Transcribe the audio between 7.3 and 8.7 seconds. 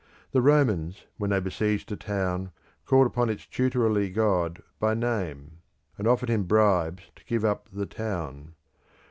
up the town.